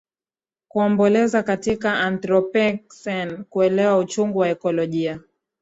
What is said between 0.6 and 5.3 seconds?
Kuomboleza Katika Anthropocene Kuelewa Uchungu wa Ekolojia